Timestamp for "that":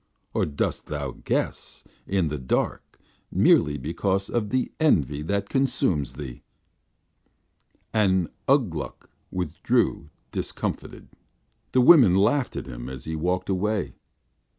5.21-5.47